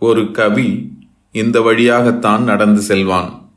[0.00, 0.92] ஒரு கவி
[1.32, 3.50] இந்த வழியாகத்தான் நடந்து செல்வான்.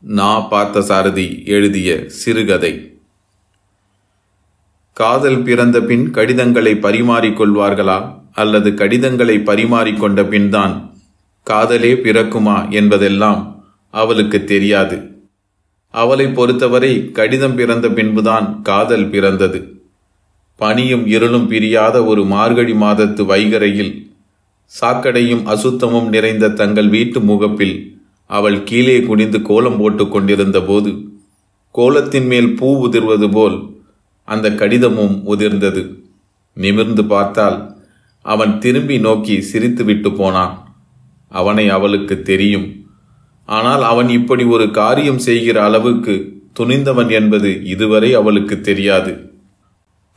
[0.00, 2.98] நா பார்த்த சாரதி எழுதிய சிறுகதை.
[4.92, 10.92] காதல் பிறந்த பின் கடிதங்களை பரிமாறிக்கொள்வார்களா அல்லது கடிதங்களை பரிமாறிக்கொண்ட பின்தான்
[11.42, 15.26] காதலே பிறக்குமா என்பதெல்லாம் அவளுக்கு தெரியாது.
[15.90, 19.82] அவளை பொறுத்தவரை கடிதம் பிறந்த பின்புதான் காதல் பிறந்தது.
[20.58, 24.07] பனியும் இருளும் பிரியாத ஒரு மார்கழி மாதத்து வைகரையில்
[24.80, 30.96] சாக்கடையும் அசுத்தமும் நிறைந்த தங்கள் வீட்டு முகப்பில் அவள் கீழே குனிந்து கோலம் போட்டுக் கொண்டிருந்த போது
[31.70, 33.76] கோலத்தின் மேல் பூ உதிர்வது போல்
[34.24, 35.94] அந்த கடிதமும் உதிர்ந்தது.
[36.54, 37.76] நிமிர்ந்து பார்த்தால்
[38.22, 40.76] அவன் திரும்பி நோக்கி சிரித்துவிட்டு போனான்.
[41.28, 42.86] அவனை அவளுக்கு தெரியும்.
[43.44, 49.27] ஆனால் அவன் இப்படி ஒரு காரியம் செய்கிற அளவுக்கு துணிந்தவன் என்பது இதுவரை அவளுக்கு தெரியாது.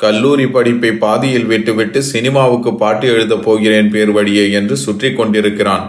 [0.03, 5.85] கல்லூரி படிப்பை பாதியில் விட்டுவிட்டு சினிமாவுக்கு பாட்டு எழுதப் போகிறேன் பேர் வழியே என்று சுற்றி கொண்டிருக்கிறான்.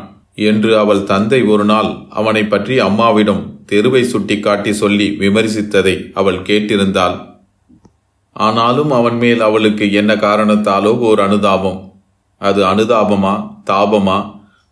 [0.49, 7.17] என்று அவள் தந்தை ஒரு நாள் அவனை பற்றி அம்மாவிடம் தெருவை சுட்டி காட்டி சொல்லி விமர்சித்ததை அவள் கேட்டிருந்தாள்.
[8.37, 11.81] ஆனாலும் அவன் மேல் அவளுக்கு என்ன காரணத்தாலோ ஓர் அனுதாபம்.
[12.41, 13.35] அது அனுதாபமா
[13.71, 14.19] தாபமா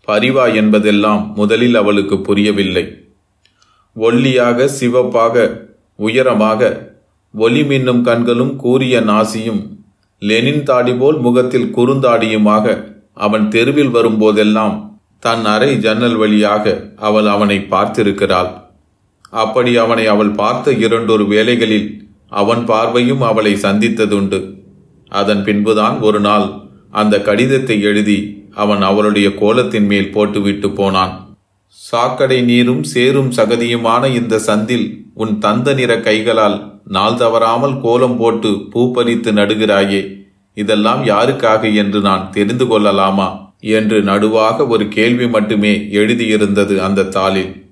[0.08, 2.84] பரிவா என்பதெல்லாம் முதலில் அவளுக்கு புரியவில்லை.
[3.96, 5.48] ஒல்லியாக சிவப்பாக
[5.98, 6.70] உயரமாக
[7.34, 9.60] ஒலி மின்னும் கண்களும் கூரிய நாசியும்
[10.22, 12.64] லெனின் தாடி போல் முகத்தில் குறுந்தாடியுமாக
[13.26, 14.76] அவன் தெருவில் வரும்போதெல்லாம்
[15.18, 16.64] தன் அறை ஜன்னல் வழியாக
[16.96, 18.50] அவள் அவனை பார்த்திருக்கிறாள்.
[19.42, 21.88] அப்படி அவனை அவள் பார்த்த இரண்டொரு வேளைகளில்
[22.32, 24.40] அவன் பார்வையும் அவளை சந்தித்ததுண்டு.
[25.12, 26.46] அதன் பின்புதான் ஒரு நாள்
[26.90, 28.18] அந்த கடிதத்தை எழுதி
[28.54, 31.12] அவன் அவளுடைய கோலத்தின் மேல் போட்டுவிட்டு போனான்.
[31.78, 34.86] சாக்கடை நீரும் சேரும் சகதியுமான இந்த சந்தில்
[35.20, 42.30] உன் தந்த நிற கைகளால் நாள் தவறாமல் கோலம் போட்டு பூ பறித்து நடுகிறாயே இதெல்லாம் யாருக்காக என்று நான்
[42.30, 43.52] தெரிந்து கொள்ளலாமா?
[43.60, 47.62] என்று நடுவாக ஒரு கேள்வி மட்டுமே எழுதியிருந்தது அந்த தாளில்.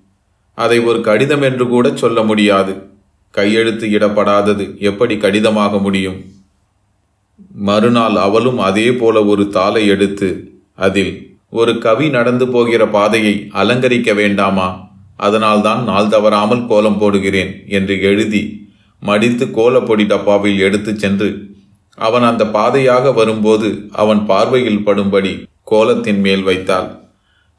[0.54, 2.82] அதை ஒரு கடிதம் என்று கூட சொல்ல முடியாது.
[3.30, 6.24] கையெழுத்து இடப்படாதது எப்படி கடிதமாக முடியும்?
[7.52, 14.87] மறுநாள் அவளும் அதே போல ஒரு தாளை எடுத்து அதில் ஒரு கவி நடந்து போகிற பாதையை அலங்கரிக்க வேண்டாமா?
[15.18, 18.42] அதனால்தான் நாள் தவறாமல் கோலம் போடுகிறேன் என்று எழுதி
[19.02, 21.28] மடித்து கோலப்பொடி டப்பாவில் எடுத்துச் சென்று
[21.98, 23.68] அவன் அந்த பாதையாக வரும்போது
[24.02, 26.88] அவன் பார்வையில் படும்படி கோலத்தின் மேல் வைத்தாள்.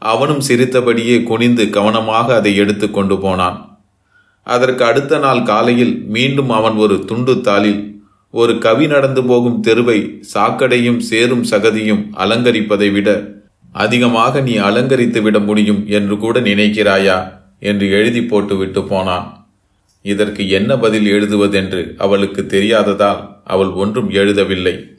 [0.02, 3.58] அவனும் சிரித்தபடியே குனிந்து கவனமாக அதை எடுத்து கொண்டு போனான்.
[4.48, 7.81] அதற்கு அடுத்த நாள் காலையில் மீண்டும் அவன் ஒரு துண்டு தாளில்
[8.34, 10.00] ஒரு கவி நடந்து போகும் தெருவை
[10.34, 13.09] சாக்கடையும் சேரும் சகதியும் அலங்கரிப்பதை விட
[13.74, 17.18] அதிகமாக நீ அலங்கரித்து விட முடியும் என்று கூட நினைக்கிறாயா?
[17.59, 19.47] என்று எழுதி போட்டுவிட்டு போனான்.
[20.02, 24.97] இதற்கு என்ன பதில் எழுதுவதென்று அவளுக்கு தெரியாததால் அவள் ஒன்றும் எழுதவில்லை.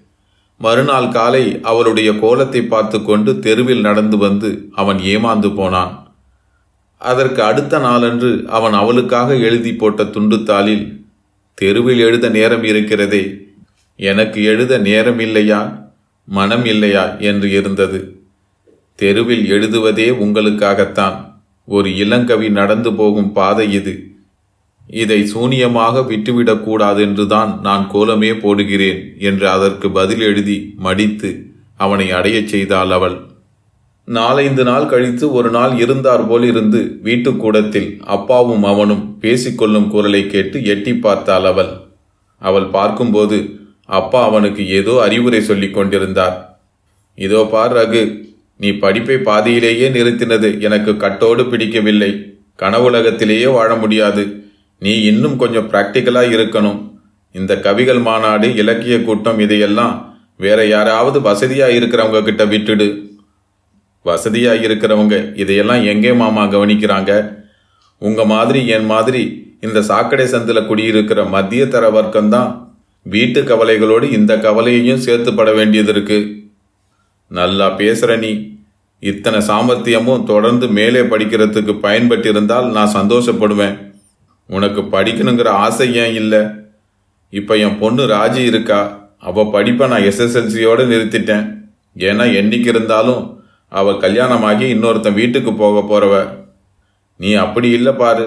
[0.59, 6.15] மறுநாள் காலை அவளுடைய கோலத்தை பார்த்து கொண்டு தெருவில் நடந்து வந்து அவன் ஏமாந்து போனான்.
[6.99, 11.05] அதற்கு அடுத்த நாளன்று அவன் அவளுக்காக எழுதி போட்ட துண்டுத்தாளில்
[11.55, 13.49] தெருவில் எழுத நேரம் இருக்கிறதே
[13.97, 15.89] எனக்கு எழுத நேரம் இல்லையா
[16.25, 17.17] மனம் இல்லையா?
[17.19, 18.23] என்று இருந்தது.
[18.95, 21.30] தெருவில் எழுதுவதே உங்களுக்காகத்தான்.
[21.71, 23.95] ஒரு இளங்கவி நடந்து போகும் பாதை இது.
[25.03, 31.31] இதை சூனியமாக விட்டுவிடக்கூடாதென்றுதான் நான் கோலமே போடுகிறேன் என்று அதற்கு பதில் எழுதி மடித்து
[31.77, 33.17] அவனை அடையச் செய்தாள் அவள்.
[34.09, 40.95] நாலைந்து நாள் கழித்து ஒரு நாள் இருந்தார் போல் இருந்து வீட்டுக்கூடத்தில் அப்பாவும் அவனும் பேசிக்கொள்ளும் குரலை கேட்டு எட்டி
[40.97, 41.73] பார்த்தாள் அவள்.
[42.43, 43.39] அவள் பார்க்கும்போது
[43.99, 46.37] அப்பா அவனுக்கு ஏதோ அறிவுரை சொல்லிக் கொண்டிருந்தார்.
[47.19, 48.03] இதோ பார் ரகு
[48.61, 52.11] நீ படிப்பை பாதியிலேயே நிறுத்தினது எனக்கு கட்டோடு பிடிக்கவில்லை.
[52.59, 54.23] கனவுலகத்திலேயே வாழ முடியாது.
[54.79, 56.79] நீ இன்னும் கொஞ்சம் பிராக்டிக்கலா இருக்கணும்.
[57.33, 59.95] இந்த கவிகள் மாநாடு இலக்கிய கூட்டம் இதையெல்லாம்
[60.37, 62.89] வேற யாராவது வசதியா இருக்கிறவங்க கிட்ட விட்டுடு.
[64.05, 67.13] வசதியா இருக்கிறவங்க இதையெல்லாம் எங்கே மாமா கவனிக்கிறாங்க?
[67.99, 69.23] உங்க மாதிரி என் மாதிரி
[69.61, 72.51] இந்த சாக்கடை சந்தில குடியிருக்கிற மத்திய தர வர்க்கம்தான்
[73.03, 76.39] வீட்டு கவலைகளோடு இந்த கவலையையும் சேர்த்து பட வேண்டியது இருக்குது
[77.39, 78.59] நல்லா பேசுற நீ.
[78.99, 83.77] இத்தனை சாமர்த்தியமும் தொடர்ந்து மேலே படிக்கிறதுக்கு பயன்பட்டிருந்தால் நான் சந்தோஷப்படுவேன்.
[84.47, 86.41] உனக்கு படிக்கணுங்கிற ஆசை ஏன் இல்லை?
[87.31, 88.81] இப்போ என் பொண்ணு ராஜி இருக்கா?
[89.19, 91.47] அவள் படிப்பை நான் எஸ்எஸ்எல்சியோடு நிறுத்திட்டேன்.
[91.97, 96.29] ஏன்னா என்னைக்கு இருந்தாலும் அவள் கல்யாணமாகி இன்னொருத்தன் வீட்டுக்கு போக போகிறவ
[97.17, 98.27] நீ அப்படி இல்லை பாரு.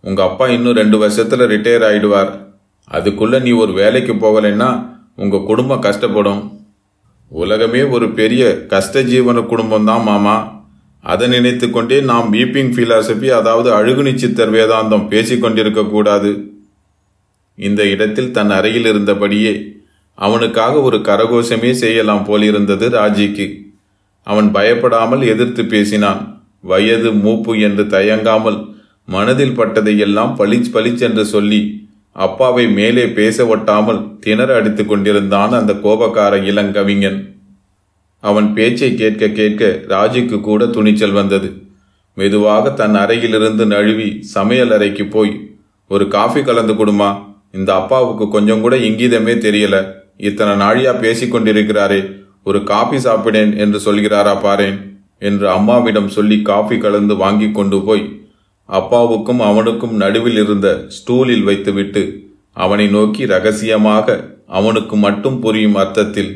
[0.00, 2.30] உங்கள் அப்பா இன்னும் ரெண்டு வருஷத்தில் ரிட்டையர் ஆகிடுவார்
[2.84, 4.68] அதுக்குள்ளே நீ ஒரு வேலைக்கு போகலைன்னா
[5.16, 6.42] உங்கள் குடும்பம் கஷ்டப்படும்.
[7.30, 10.66] உலகமே ஒரு பெரிய கஷ்ட ஜீவன குடும்பம் தான் மாமா.
[11.00, 16.50] அதை நினைத்து கொண்டே நாம் வீப்பிங் பிலாசபி அதாவது அழுகுனி சித்தர் வேதாந்தம் பேசிக்கொண்டிருக்க கூடாது.
[17.54, 19.76] இந்த இடத்தில் தன் அறையில் இருந்தபடியே
[20.14, 23.62] அவனுக்காக ஒரு கரகோஷமே செய்யலாம் போலிருந்தது ராஜிக்கு.
[24.22, 26.46] அவன் பயப்படாமல் எதிர்த்து பேசினான்.
[26.60, 31.77] வயது மூப்பு என்று தயங்காமல் மனதில் பட்டதையெல்லாம் பளிச் பளிச்சென்று சொல்லி
[32.12, 37.36] அப்பாவை மேலே பேச ஒட்டாமல் திணற அடித்துக் கொண்டிருந்தான் அந்த கோபக்கார இளங்கவிஞன்
[38.20, 41.52] அவன் பேச்சை கேட்க கேட்க ராஜுக்கு கூட துணிச்சல் வந்தது.
[42.14, 45.50] மெதுவாக தன் அறையிலிருந்து நழுவி சமையல் அறைக்கு போய்
[45.88, 47.22] ஒரு காஃபி கலந்து கொடுமா.
[47.52, 49.92] இந்த அப்பாவுக்கு கொஞ்சம் கூட இங்கீதமே தெரியல.
[50.16, 52.12] இத்தனை நாழியா பேசிக் கொண்டிருக்கிறாரே.
[52.44, 54.86] ஒரு காபி சாப்பிடேன் என்று சொல்கிறாரா பாரேன்?
[55.18, 58.27] என்று அம்மாவிடம் சொல்லி காஃபி கலந்து வாங்கி கொண்டு போய்
[58.68, 62.02] அப்பாவுக்கும் அவனுக்கும் நடுவில் இருந்த ஸ்டூலில் வைத்துவிட்டு
[62.52, 64.16] அவனை நோக்கி ரகசியமாக
[64.46, 66.32] அவனுக்கு மட்டும் புரியும் அர்த்தத்தில்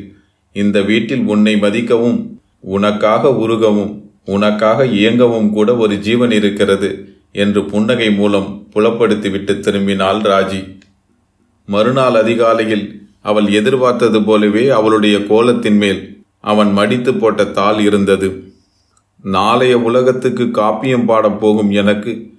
[0.51, 2.19] இந்த வீட்டில் உன்னை மதிக்கவும்
[2.59, 3.91] உனக்காக உருகவும்
[4.25, 6.89] உனக்காக இயங்கவும் கூட ஒரு ஜீவன் இருக்கிறது
[7.31, 10.61] என்று புன்னகை மூலம் புலப்படுத்திவிட்டு திரும்பினாள் ராஜி.
[11.65, 12.85] மறுநாள் அதிகாலையில்
[13.21, 16.01] அவள் எதிர்பார்த்தது போலவே அவளுடைய கோலத்தின் மேல்
[16.39, 18.29] அவன் மடித்து போட்ட தாள் இருந்தது.
[19.23, 22.31] நாளைய உலகத்துக்கு காப்பியம் பாடப் போகும் எனக்கு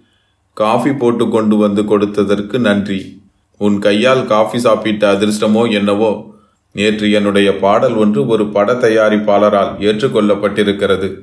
[0.54, 3.22] காஃபி போட்டு கொண்டு வந்து கொடுத்ததற்கு நன்றி.
[3.58, 6.34] உன் கையால் காஃபி சாப்பிட்ட அதிர்ஷ்டமோ என்னவோ?
[6.72, 11.14] நேற்று என்னுடைய பாடல் ஒன்று ஒரு பட தயாரிப்பாளரால் ஏற்றுக்கொள்ளப்பட்டிருக்கிறது.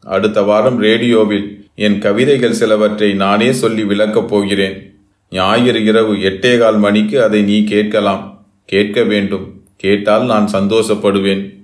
[0.00, 4.98] அடுத்த வாரம் ரேடியோவில் என் கவிதைகள் சிலவற்றை நானே சொல்லி விளக்கப் போகிறேன்.
[5.30, 8.46] ஞாயிறு இரவு எட்டேகால் மணிக்கு அதை நீ கேட்கலாம்.
[8.64, 9.62] கேட்க வேண்டும்.
[9.76, 11.63] கேட்டால் நான் சந்தோஷப்படுவேன்.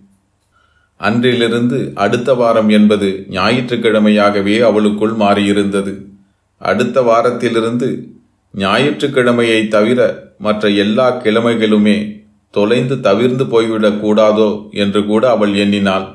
[1.00, 5.94] அன்றிலிருந்து அடுத்த வாரம் என்பது ஞாயிற்றுக்கிழமையாகவே அவளுக்குள் மாறியிருந்தது.
[6.58, 8.08] அடுத்த வாரத்திலிருந்து
[8.56, 16.06] ஞாயிற்றுக்கிழமையை தவிர மற்ற எல்லா கிழமைகளுமே தொலைந்து தவிர்ந்து போய்விடக் கூடாதோ என்று கூட அவள் எண்ணினாள்.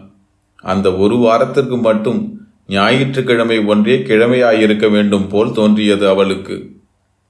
[0.56, 6.72] அந்த ஒரு வாரத்திற்கு மட்டும் ஞாயிற்றுக்கிழமை ஒன்றே கிழமையாயிருக்க வேண்டும் போல் தோன்றியது அவளுக்கு.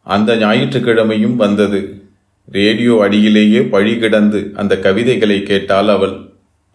[0.04, 2.04] அந்த ஞாயிற்றுக்கிழமையும் வந்தது.
[2.52, 6.25] ரேடியோ அடியிலேயே பழி கிடந்து அந்த கவிதைகளை கேட்டாள் அவள்.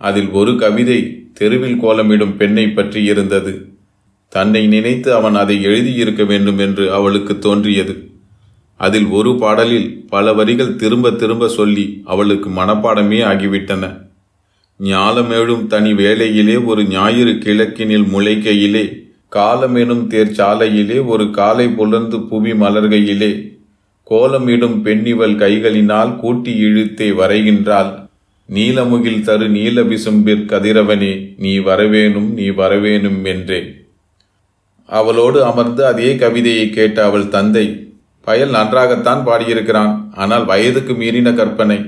[0.01, 3.73] அதில் ஒரு கவிதை தெருவில் கோலமிடும் பெண்ணை பற்றி இருந்தது.
[4.29, 8.09] தன்னை நினைத்து அவன் அதை எழுதியிருக்க வேண்டும் என்று அவளுக்கு தோன்றியது.
[8.77, 13.85] அதில் ஒரு பாடலில் பல வரிகள் திரும்ப திரும்ப சொல்லி அவளுக்கு மனப்பாடமே ஆகிவிட்டன.
[14.81, 18.85] ஞாலமேழும் தனி வேளையிலே ஒரு ஞாயிறு கிழக்கினில் முளைக்கையிலே
[19.37, 23.33] காலமெனும் தேர்ச்சாலையிலே ஒரு காலை புலர்ந்து புவி மலர்கையிலே
[24.07, 28.00] கோலமிடும் பெண்ணிவள் கைகளினால் கூட்டி இழுத்தே வரைகின்றாள்
[28.55, 33.61] நீலமுகில் தரு நீல விசும்பிற் கதிரவனே நீ வரவேணும் நீ வரவேணும் என்றே.
[34.85, 41.79] அவளோடு அமர்ந்து அதே கவிதையை கேட்ட அவள் தந்தை பயல் நன்றாகத்தான் பாடியிருக்கிறான் ஆனால் வயதுக்கு மீறின கற்பனை.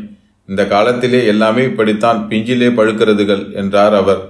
[0.47, 4.23] இந்த காலத்திலே எல்லாமே இப்படித்தான் பிஞ்சிலே பழுக்கிறதுகள் என்றார் அவர்.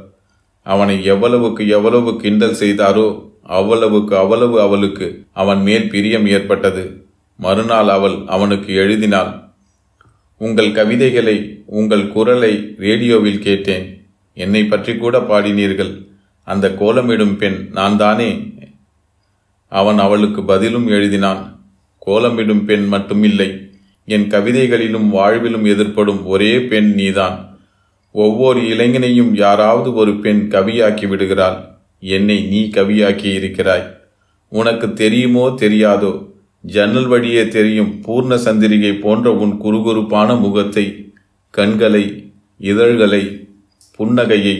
[0.62, 3.06] அவனை எவ்வளவுக்கு எவ்வளவு கிண்டல் செய்தாரோ
[3.42, 7.06] அவ்வளவுக்கு அவ்வளவு அவளுக்கு அவன் மேல் பிரியம் ஏற்பட்டது.
[7.38, 9.41] மறுநாள் அவள் அவனுக்கு எழுதினாள்
[10.42, 14.06] உங்கள் கவிதைகளை உங்கள் குரலை ரேடியோவில் கேட்டேன்.
[14.34, 16.06] என்னை பற்றி கூட பாடினீர்கள்.
[16.44, 18.30] அந்த கோலமிடும் பெண் நான் தானே
[19.68, 21.42] அவன் அவளுக்கு பதிலும் எழுதினான்.
[22.06, 23.48] கோலமிடும் பெண் மட்டுமில்லை.
[24.04, 27.58] என் கவிதைகளிலும் வாழ்விலும் எதிர்ப்படும் ஒரே பெண் நீதான்.
[28.12, 31.58] ஒவ்வொரு இளைஞனையும் யாராவது ஒரு பெண் கவியாக்கி விடுகிறாள்.
[32.00, 33.86] என்னை நீ கவியாக்கி இருக்கிறாய்
[34.48, 36.31] உனக்கு தெரியுமோ தெரியாதோ?
[36.62, 41.12] ஜன்னல் வழியே தெரியும் பூர்ண சந்திரிகை போன்ற உன் குறுகுறுப்பான முகத்தை
[41.50, 43.22] கண்களை இதழ்களை
[43.98, 44.56] புன்னகையை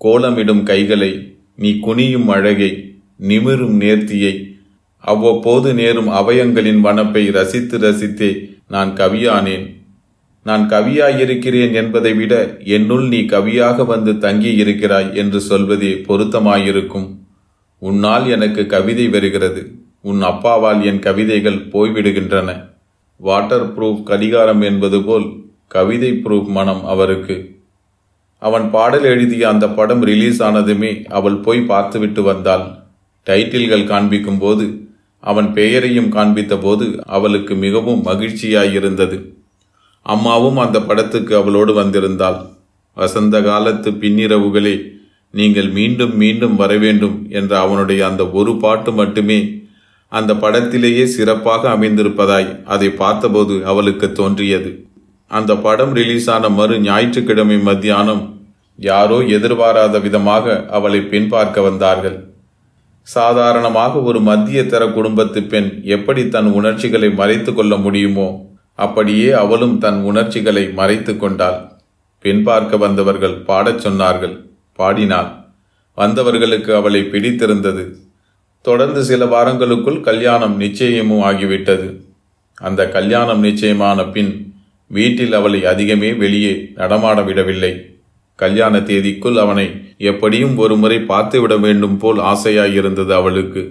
[0.00, 1.12] கோலமிடும் கைகளை
[1.56, 4.34] நீ குனியும் அழகை நிமிரும் நேர்த்தியை
[4.98, 8.30] அவ்வப்போது நேரும் அவயங்களின் வனப்பை ரசித்து ரசித்தே
[8.68, 9.66] நான் கவியானேன்.
[10.42, 17.06] நான் கவியாயிருக்கிறேன் என்பதை விட என்னுள் நீ கவியாக வந்து தங்கி இருக்கிறாய் என்று சொல்வதே பொருத்தமாயிருக்கும்.
[17.78, 19.83] உன்னால் எனக்கு கவிதை வருகிறது.
[20.08, 22.50] உன் அப்பாவால் என் கவிதைகள் போய்விடுகின்றன.
[23.16, 25.26] வாட்டர் ப்ரூஃப் கடிகாரம் என்பது போல்
[25.68, 27.36] கவிதை ப்ரூஃப் மனம் அவருக்கு.
[28.38, 32.64] அவன் பாடல் எழுதிய அந்த படம் ரிலீஸ் ஆனதுமே அவள் போய் பார்த்துவிட்டு வந்தாள்.
[33.26, 34.66] டைட்டில்கள் காண்பிக்கும் போது
[35.20, 39.18] அவன் பெயரையும் காண்பித்த போது அவளுக்கு மிகவும் மகிழ்ச்சியாயிருந்தது.
[40.02, 42.40] அம்மாவும் அந்த படத்துக்கு அவளோடு வந்திருந்தாள்.
[42.94, 44.74] வசந்த காலத்து பின்னிரவுகளே
[45.30, 49.38] நீங்கள் மீண்டும் மீண்டும் வரவேண்டும் என்ற அவனுடைய அந்த ஒரு பாட்டு மட்டுமே
[50.16, 54.70] அந்த படத்திலேயே சிறப்பாக அமைந்திருப்பதாய் அதை பார்த்தபோது அவளுக்கு தோன்றியது.
[55.30, 58.22] அந்த படம் ரிலீஸ் ஆன மறு ஞாயிற்றுக்கிழமை மத்தியானம்
[58.78, 62.16] யாரோ எதிர்பாராத விதமாக அவளை பெண் பார்க்க வந்தார்கள்.
[63.06, 68.28] சாதாரணமாக ஒரு மத்திய தர குடும்பத்து பெண் எப்படி தன் உணர்ச்சிகளை மறைத்து கொள்ள முடியுமோ
[68.78, 71.58] அப்படியே அவளும் தன் உணர்ச்சிகளை மறைத்து கொண்டாள்.
[72.24, 74.36] பெண் பார்க்க வந்தவர்கள் பாடச் சொன்னார்கள்.
[74.78, 75.30] பாடினாள்.
[75.98, 77.84] வந்தவர்களுக்கு அவளை பிடித்திருந்தது.
[78.64, 81.88] தொடர்ந்து சில வாரங்களுக்குள் கல்யாணம் நிச்சயமும் ஆகிவிட்டது.
[82.58, 84.32] அந்த கல்யாணம் நிச்சயமான பின்
[84.90, 87.72] வீட்டில் அவளை அதிகமே வெளியே நடமாட விடவில்லை
[88.38, 89.66] கல்யாண தேதிக்குள் அவனை
[90.10, 93.62] எப்படியும் ஒருமுறை பார்த்துவிட வேண்டும் போல் ஆசையாயிருந்தது அவளுக்கு.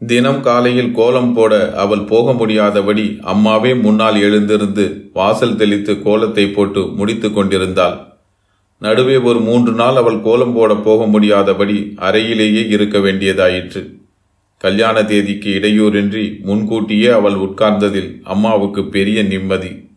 [0.00, 7.30] தினம் காலையில் கோலம் போட அவள் போக முடியாதபடி அம்மாவே முன்னால் எழுந்திருந்து வாசல் தெளித்து கோலத்தை போட்டு முடித்து
[7.30, 7.96] கொண்டிருந்தாள்.
[8.82, 13.82] நடுவே ஒரு மூன்று நாள் அவள் கோலம் போட போக முடியாதபடி அறையிலேயே இருக்க வேண்டியதாயிற்று.
[14.60, 19.90] கல்யாண தேதிக்கு இடையூறின்றி முன்கூட்டியே அவள் உட்கார்ந்ததில் அம்மாவுக்கு பெரிய நிம்மதி.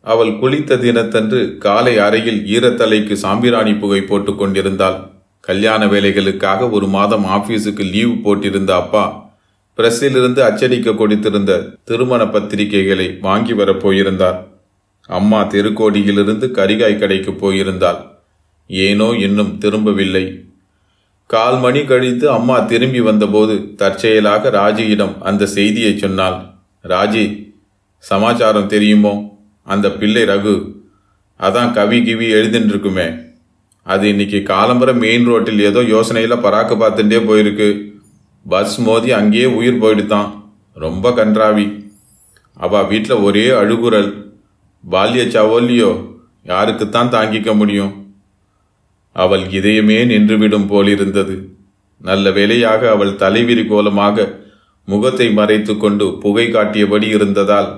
[0.00, 5.10] அவள் குளித்த தினத்தன்று காலை அறையில் ஈரத்தலைக்கு சாம்பிராணி புகை போட்டுக் கொண்டிருந்தாள்.
[5.40, 9.34] கல்யாண வேலைகளுக்காக ஒரு மாதம் ஆபீஸுக்கு லீவு போட்டிருந்த அப்பா
[9.76, 14.48] பிரஸ்ஸிலிருந்து அச்சடிக்க கொடுத்திருந்த திருமண பத்திரிகைகளை வாங்கி வரப் போயிருந்தார்.
[15.06, 17.96] அம்மா திருக்கோடியிலிருந்து கரிகாய் கடைக்கு போயிருந்தாள்.
[18.68, 20.43] ஏனோ இன்னும் திரும்பவில்லை.
[21.26, 26.44] கால் மணி கழித்து அம்மா திரும்பி வந்தபோது தற்செயலாக ராஜியிடம் அந்த செய்தியை சொன்னாள்.
[26.88, 27.52] ராஜி
[27.98, 29.38] சமாச்சாரம் தெரியுமோ?
[29.62, 30.72] அந்த பிள்ளை ரகு.
[31.40, 33.22] அதான் கவி கிவி எழுதின்னு
[33.82, 37.84] அது இன்னைக்கு காலம்பரம் மெயின் ரோட்டில் ஏதோ யோசனையில் பராக்கு பார்த்துட்டே போயிருக்கு.
[38.48, 40.52] பஸ் மோதி அங்கேயே உயிர் போயிடுதான்.
[40.74, 41.84] ரொம்ப கன்றாவி.
[42.54, 44.32] அவ வீட்டில் ஒரே அழுகுரல்.
[44.90, 46.06] பால்ய சவோல்லியோ
[46.46, 48.03] யாருக்குத்தான் தாங்கிக்க முடியும்.
[49.16, 51.34] அவள் இதயமே நின்றுவிடும் போலிருந்தது.
[52.00, 54.26] நல்ல வேலையாக அவள் தலைவிரி கோலமாக
[54.88, 57.68] முகத்தை மறைத்து கொண்டு புகை காட்டியபடி இருந்ததால்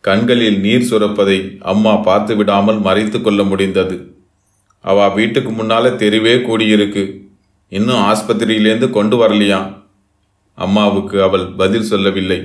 [0.00, 3.96] கண்களில் நீர் சுரப்பதை அம்மா பார்த்து விடாமல் மறைத்து கொள்ள முடிந்தது.
[4.80, 7.04] அவ வீட்டுக்கு முன்னால தெருவே கூடியிருக்கு.
[7.72, 9.68] இன்னும் ஆஸ்பத்திரியிலேருந்து கொண்டு வரலையாம்
[10.58, 12.40] அம்மாவுக்கு அவள் பதில் சொல்லவில்லை.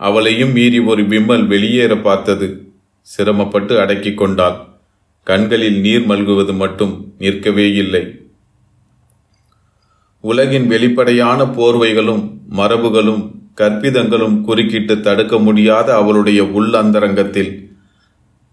[0.00, 2.48] அவளையும் மீறி ஒரு விம்மல் வெளியேற பார்த்தது.
[3.08, 4.56] சிரமப்பட்டு அடக்கிக் கொண்டாள்.
[5.22, 8.26] கண்களில் நீர் மல்குவது மட்டும் நிற்கவே இல்லை.
[10.20, 17.76] உலகின் வெளிப்படையான போர்வைகளும் மரபுகளும் கற்பிதங்களும் குறுக்கிட்டு தடுக்க முடியாத அவளுடைய உள் அந்தரங்கத்தில்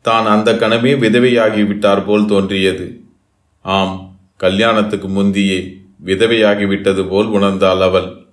[0.02, 3.02] தான் அந்த கணமே விதவையாகிவிட்டார் போல் தோன்றியது.
[3.62, 5.60] ஆம் கல்யாணத்துக்கு முந்தியே
[6.06, 8.24] விதவையாகிவிட்டது போல் உணர்ந்தாள் அவள்.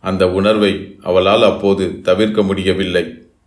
[0.00, 3.19] அந்த உணர்வை அவளால் அப்போது தவிர்க்க முடியவில்லை.